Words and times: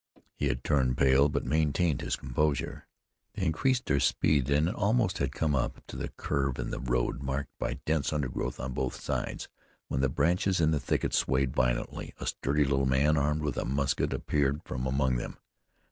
He 0.33 0.47
had 0.47 0.63
turned 0.63 0.97
pale, 0.97 1.29
but 1.29 1.45
maintained 1.45 2.01
his 2.01 2.15
composure. 2.15 2.87
They 3.35 3.45
increased 3.45 3.85
their 3.85 3.99
speed, 3.99 4.49
and 4.49 4.65
had 4.65 4.73
almost 4.75 5.19
come 5.29 5.53
up 5.53 5.85
to 5.85 5.95
the 5.95 6.07
curve 6.09 6.57
in 6.57 6.71
the 6.71 6.79
road, 6.79 7.21
marked 7.21 7.51
by 7.59 7.75
dense 7.85 8.11
undergrowth 8.11 8.59
on 8.59 8.73
both 8.73 8.99
sides, 8.99 9.47
when 9.89 10.01
the 10.01 10.09
branches 10.09 10.59
in 10.59 10.71
the 10.71 10.79
thicket 10.79 11.13
swayed 11.13 11.55
violently, 11.55 12.15
a 12.19 12.25
sturdy 12.25 12.63
little 12.65 12.87
man 12.87 13.15
armed 13.15 13.43
with 13.43 13.57
a 13.57 13.63
musket 13.65 14.11
appeared 14.11 14.63
from 14.63 14.87
among 14.87 15.17
them. 15.17 15.37